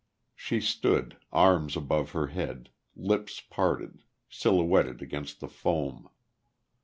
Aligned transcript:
She 0.33 0.61
stood, 0.61 1.17
arms 1.31 1.77
above 1.77 2.13
her 2.13 2.25
head, 2.29 2.71
lips 2.95 3.39
parted, 3.39 4.01
silhouetted 4.29 4.99
against 4.99 5.39
the 5.41 5.47
foam.... 5.47 6.09